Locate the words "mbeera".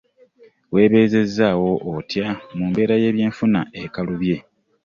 2.69-2.95